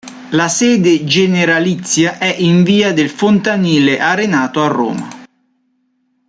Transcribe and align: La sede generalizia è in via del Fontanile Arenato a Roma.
La 0.31 0.47
sede 0.49 1.03
generalizia 1.05 2.17
è 2.17 2.35
in 2.39 2.63
via 2.63 2.91
del 2.91 3.07
Fontanile 3.07 3.99
Arenato 3.99 4.63
a 4.63 4.67
Roma. 4.67 5.07